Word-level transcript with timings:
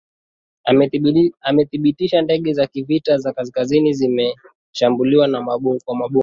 amedhibitisha 1.43 2.21
ndege 2.21 2.53
za 2.53 2.67
kivita 2.67 3.17
za 3.17 3.33
kaskazini 3.33 3.93
zimeshambilia 3.93 5.27
kwa 5.85 5.95
mabomu 5.95 6.19